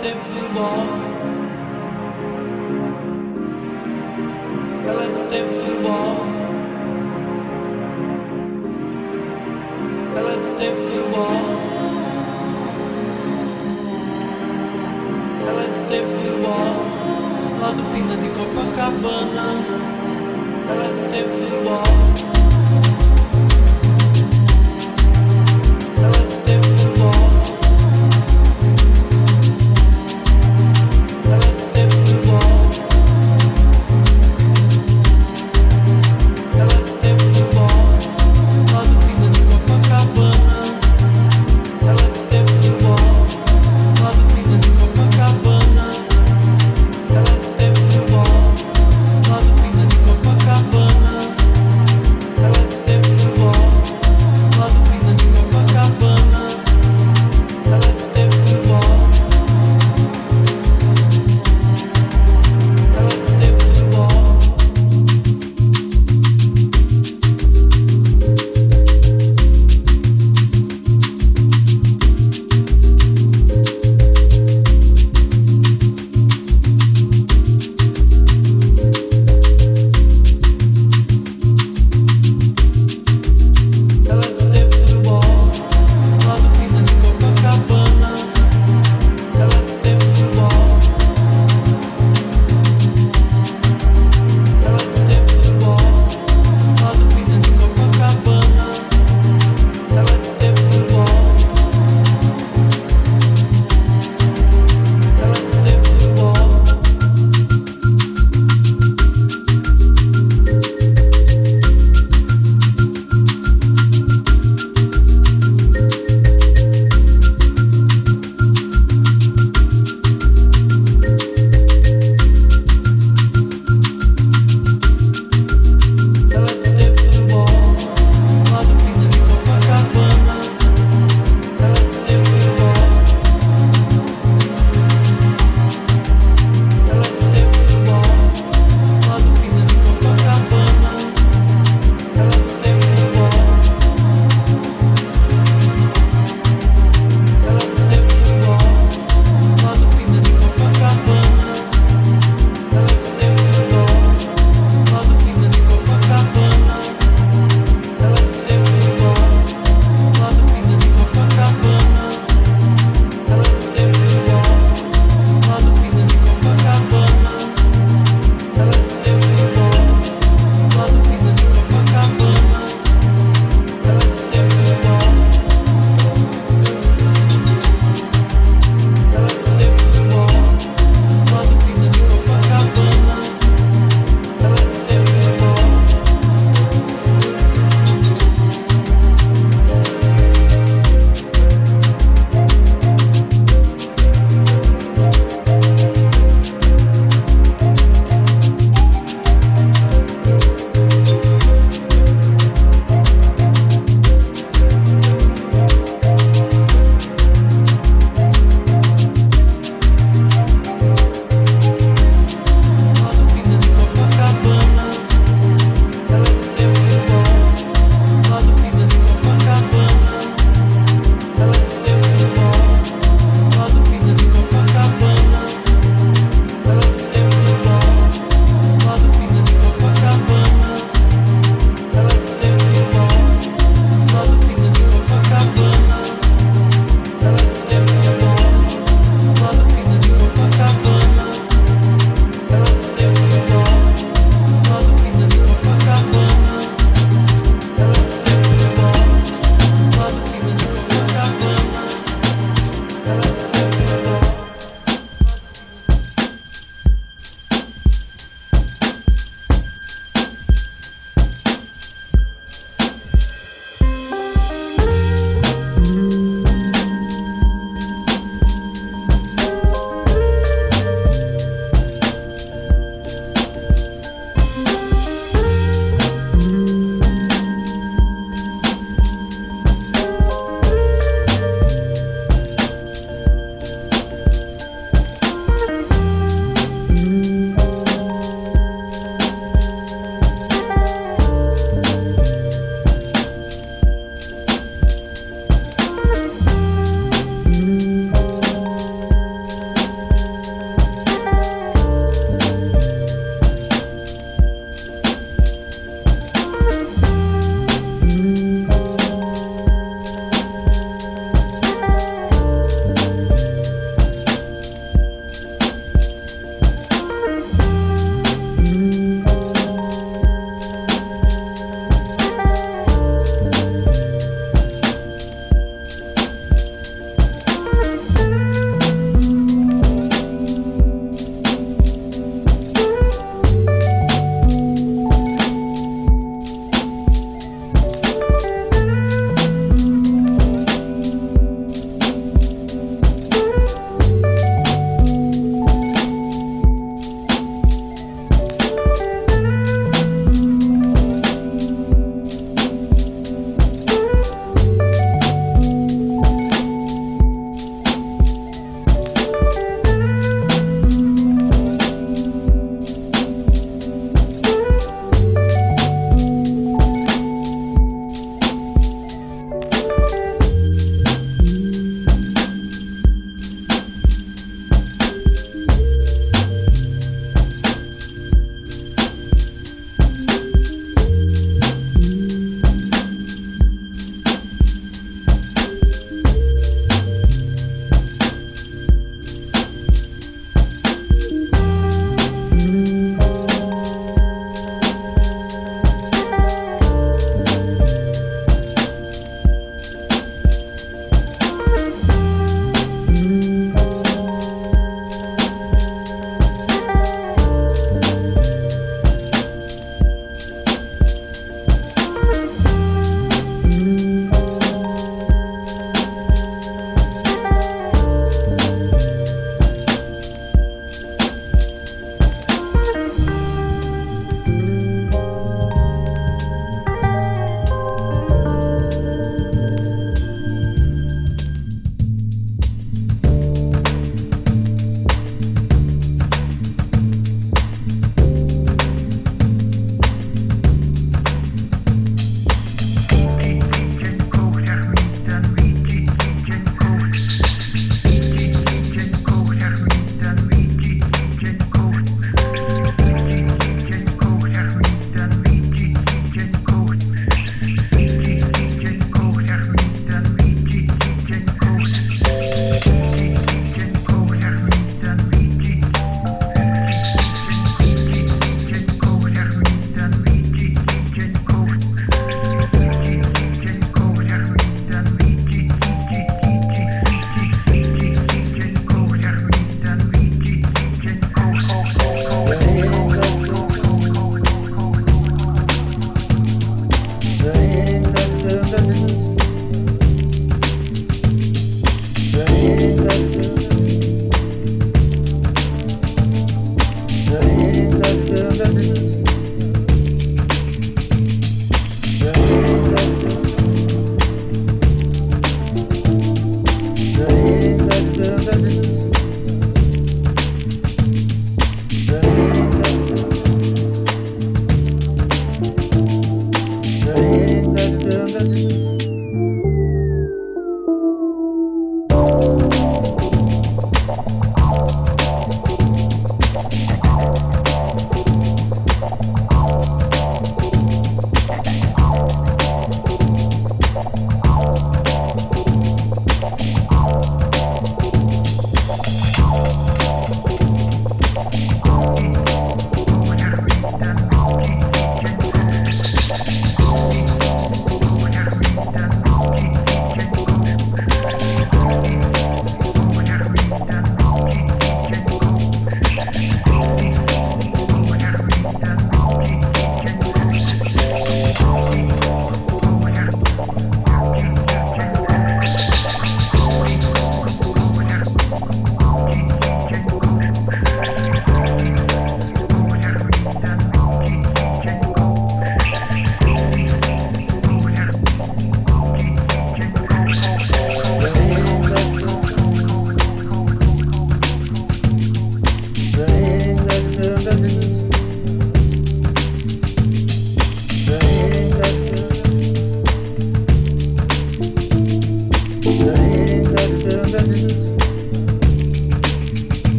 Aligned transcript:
n'était 0.00 0.16
plus 0.16 0.48
bon. 0.54 0.86
Elle 4.88 4.96
n'était 4.96 5.44
plus 5.44 5.76
bon. 5.82 6.04
Elle 10.16 10.24
n'était 10.24 10.72
plus 10.72 11.04
bon. 11.12 11.32
Ela 15.48 15.64
n'était 15.72 16.04
plus 16.04 16.34
bon. 16.42 16.62
Lá 17.60 17.68
do 17.72 17.82
Pina 17.92 18.14
de 18.16 18.28
Copacabana. 18.36 19.48
Ela 20.70 20.88
n'était 20.96 21.24
plus 21.24 21.64
bom 21.64 22.29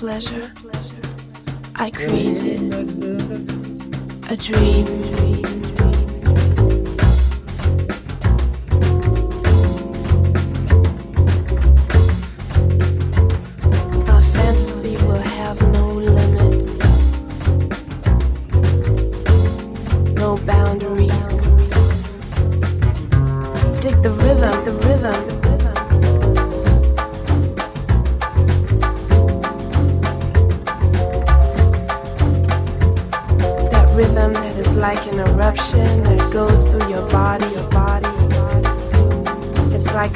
pleasure, 0.00 0.50
I 1.74 1.90
created 1.90 2.72
a 4.30 4.34
dream. 4.34 5.19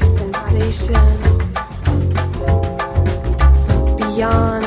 sensation 0.06 0.94
beyond. 3.96 4.63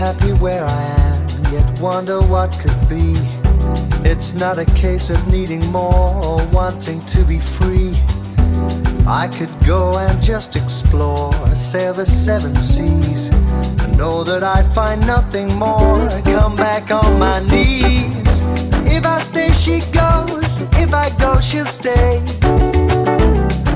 Where 0.00 0.64
I 0.64 0.82
am, 0.82 1.52
yet 1.52 1.78
wonder 1.78 2.22
what 2.22 2.58
could 2.58 2.88
be. 2.88 3.12
It's 4.08 4.32
not 4.32 4.58
a 4.58 4.64
case 4.64 5.10
of 5.10 5.30
needing 5.30 5.64
more 5.70 6.14
or 6.24 6.38
wanting 6.46 7.04
to 7.04 7.22
be 7.22 7.38
free. 7.38 7.92
I 9.06 9.28
could 9.28 9.50
go 9.66 9.98
and 9.98 10.22
just 10.22 10.56
explore, 10.56 11.32
sail 11.54 11.92
the 11.92 12.06
seven 12.06 12.54
seas. 12.56 13.28
and 13.28 13.98
know 13.98 14.24
that 14.24 14.42
I'd 14.42 14.72
find 14.72 15.06
nothing 15.06 15.54
more. 15.58 16.08
Come 16.24 16.56
back 16.56 16.90
on 16.90 17.18
my 17.18 17.40
knees. 17.40 18.40
If 18.86 19.04
I 19.04 19.18
stay, 19.20 19.52
she 19.52 19.80
goes. 19.92 20.62
If 20.80 20.94
I 20.94 21.10
go, 21.18 21.40
she'll 21.40 21.66
stay. 21.66 22.22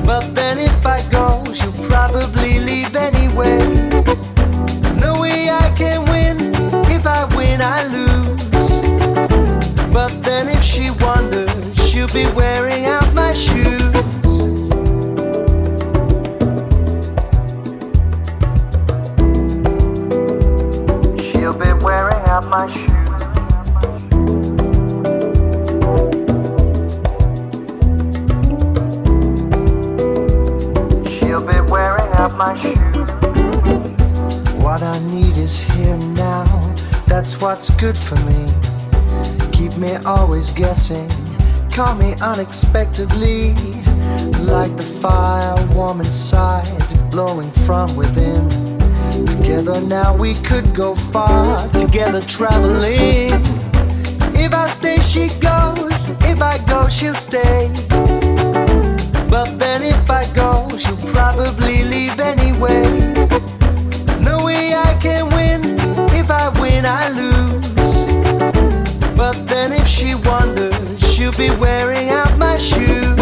But 0.07 0.35
then 0.35 0.59
if 0.59 0.87
I 0.87 1.07
go, 1.11 1.45
she'll 1.53 1.87
probably 1.87 2.61
leave 2.61 2.97
anyway. 2.97 3.74
She'll 12.07 12.27
be 12.29 12.35
wearing 12.35 12.85
out 12.85 13.15
my 13.15 13.33
shoes. 13.33 13.81
She'll 21.33 21.59
be 21.59 21.73
wearing 21.83 22.23
out 22.27 22.47
my 22.49 22.67
shoes. 22.73 22.91
She'll 31.21 31.47
be 31.47 31.61
wearing 31.71 32.13
out 32.15 32.37
my 32.37 32.61
shoes. 32.61 33.11
What 34.63 34.83
I 34.83 34.99
need 35.11 35.37
is 35.37 35.59
here 35.59 35.97
now, 35.97 36.45
that's 37.07 37.41
what's 37.41 37.71
good 37.77 37.97
for 37.97 38.17
me. 38.27 38.53
Keep 39.53 39.79
me 39.79 39.97
always 40.05 40.51
guessing, 40.51 41.09
call 41.75 41.97
me 41.97 42.15
unexpectedly. 42.23 43.53
Like 44.39 44.77
the 44.77 44.87
fire 45.03 45.57
warm 45.75 45.99
inside, 45.99 46.79
blowing 47.11 47.51
from 47.67 47.97
within. 47.97 48.49
Together 49.27 49.81
now 49.81 50.17
we 50.17 50.35
could 50.35 50.73
go 50.73 50.95
far, 50.95 51.69
together 51.71 52.21
traveling. 52.21 53.33
If 54.37 54.55
I 54.55 54.69
stay, 54.69 54.99
she 55.01 55.29
goes. 55.41 56.11
If 56.31 56.41
I 56.43 56.59
go, 56.69 56.89
she'll 56.89 57.15
stay. 57.15 57.69
But 59.29 59.59
then 59.59 59.83
if 59.83 60.09
I 60.09 60.31
go, 60.33 60.77
she'll 60.77 60.97
probably 61.13 61.83
leave 61.83 62.21
anyway. 62.21 62.85
There's 64.07 64.21
no 64.21 64.45
way 64.45 64.75
I 64.75 64.97
can 65.03 65.29
win. 65.31 65.77
If 66.15 66.31
I 66.31 66.51
win, 66.61 66.87
I 66.87 67.09
lose. 67.09 68.07
But 69.17 69.49
then 69.49 69.73
if 69.73 69.89
she 69.89 70.15
wonders, 70.15 70.74
she'll 71.15 71.31
be 71.33 71.49
wearing 71.61 72.09
out 72.09 72.37
my 72.39 72.57
shoes. 72.57 73.21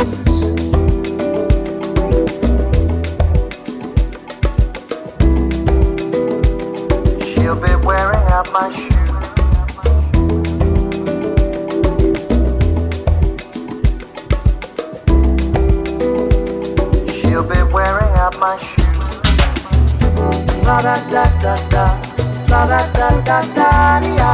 She'll 7.34 7.60
be 7.60 7.74
wearing 7.84 8.26
out 8.32 8.50
my 8.52 8.68
shoes. 8.74 8.92
She'll 17.20 17.42
be 17.42 17.62
wearing 17.74 18.14
out 18.24 18.38
my 18.38 18.56
shoes. 18.58 18.82
La 20.66 20.80
da 20.80 20.94
da 21.10 21.24
da 21.42 21.54
da, 21.70 21.86
la 22.48 22.66
da 22.66 22.80
da 22.92 23.08
da 23.28 23.38
da 23.56 24.00
da, 24.16 24.30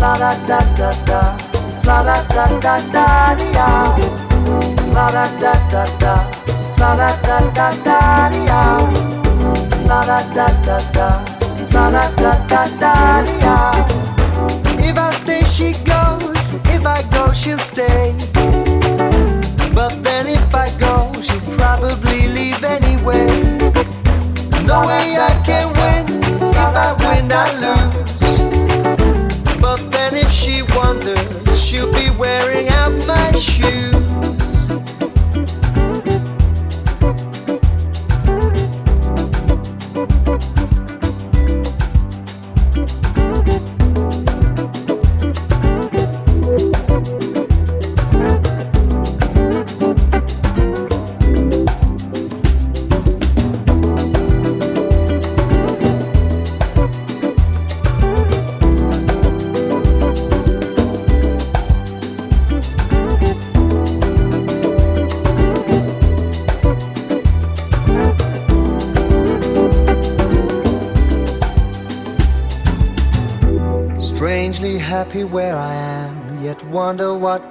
la 0.00 0.18
da 0.18 0.32
da 0.46 0.60
da 0.78 0.90
da, 1.08 1.43
la 1.86 2.02
da 2.02 2.22
da 2.28 2.46
da 2.60 2.76
da 2.92 3.34
da, 3.52 3.96
la 4.94 5.10
da 5.10 5.24
da 5.40 5.54
da 5.70 5.84
da, 6.00 6.14
la 6.78 6.96
da 6.96 7.10
da 7.26 7.40
da 7.58 7.70
da 12.80 13.22
da. 13.40 13.86
If 14.78 14.98
I 14.98 15.12
stay, 15.12 15.44
she 15.44 15.72
goes. 15.84 16.54
If 16.74 16.86
I 16.86 17.02
go, 17.10 17.32
she'll 17.32 17.58
stay. 17.58 18.14
But 19.74 20.02
then 20.02 20.26
if 20.26 20.54
I 20.54 20.70
go, 20.78 21.12
she'll 21.20 21.40
probably 21.58 22.28
leave 22.28 22.62
anyway. 22.64 23.26
No 24.66 24.86
way 24.86 25.16
I 25.18 25.32
can 25.44 25.68
win. 25.80 26.22
If 26.50 26.76
I 26.86 26.92
win, 27.04 27.30
I 27.30 27.46
lose. 27.64 28.14
But 29.60 29.90
then 29.90 30.14
if 30.16 30.30
she 30.30 30.62
wonders, 30.74 31.43
she'll 31.74 31.92
be 31.92 32.08
wearing 32.10 32.68
out 32.68 32.92
my 33.06 33.32
shoes. 33.32 33.93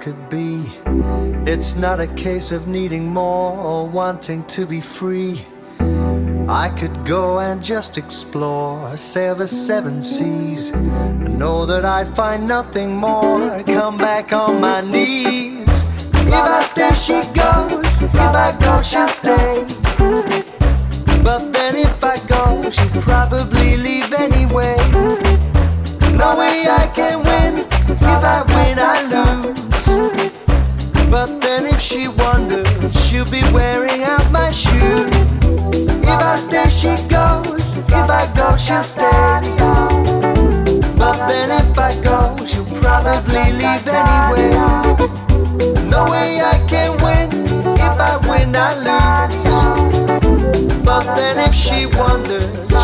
Could 0.04 0.28
be. 0.28 0.70
It's 1.50 1.76
not 1.76 1.98
a 1.98 2.06
case 2.08 2.52
of 2.52 2.68
needing 2.68 3.06
more 3.06 3.56
or 3.56 3.88
wanting 3.88 4.44
to 4.48 4.66
be 4.66 4.78
free. 4.78 5.46
I 6.46 6.68
could 6.78 7.06
go 7.06 7.40
and 7.40 7.62
just 7.62 7.96
explore, 7.96 8.98
sail 8.98 9.34
the 9.34 9.48
seven 9.48 10.02
seas, 10.02 10.72
and 10.72 11.38
know 11.38 11.64
that 11.64 11.86
I'd 11.86 12.08
find 12.08 12.46
nothing 12.46 12.94
more. 12.94 13.62
Come 13.62 13.96
back 13.96 14.34
on 14.34 14.60
my 14.60 14.82
knees. 14.82 15.84
If 16.12 16.34
I 16.34 16.60
stay, 16.60 16.94
she 17.06 17.20
goes. 17.32 18.02
If 18.02 18.14
I 18.14 18.54
go, 18.60 18.82
she'll 18.82 19.08
stay. 19.08 19.64
But 21.24 21.50
then 21.54 21.76
if 21.76 22.04
I 22.04 22.18
go, 22.26 22.68
she'll 22.68 23.00
probably 23.00 23.78
leave 23.78 24.12
anyway. 24.12 24.76
No 26.20 26.36
way 26.38 26.66
I 26.68 26.90
can 26.94 27.22
win. 27.22 27.63
I 28.24 28.42
win, 28.54 28.78
I 28.78 29.02
lose. 29.12 29.86
But 31.10 31.40
then 31.40 31.66
if 31.66 31.80
she 31.80 32.08
wonders, 32.08 32.92
she'll 33.04 33.30
be 33.30 33.42
wearing 33.52 34.02
out 34.02 34.30
my 34.30 34.50
shoes. 34.50 35.14
If 36.02 36.08
I 36.08 36.36
stay, 36.36 36.68
she 36.70 36.96
goes. 37.08 37.76
If 37.76 37.92
I 37.92 38.30
go, 38.34 38.56
she'll 38.56 38.82
stay. 38.82 39.40
But 40.96 41.28
then 41.28 41.50
if 41.50 41.78
I 41.78 41.94
go, 42.02 42.34
she'll 42.44 42.64
probably 42.80 43.52
leave 43.60 43.86
anyway. 43.86 44.50
No 45.90 46.10
way 46.10 46.40
I 46.40 46.64
can 46.66 46.96
win. 47.04 47.28
If 47.76 47.98
I 48.00 48.16
win, 48.28 48.56
I 48.56 48.74
lose. 48.86 49.34
But 50.84 51.14
then 51.16 51.38
if 51.38 51.54
she 51.54 51.86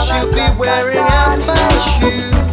she'll 0.07 0.33
be 0.33 0.59
wearing 0.59 0.99
out 0.99 1.39
my 1.47 1.75
shoes. 1.75 2.50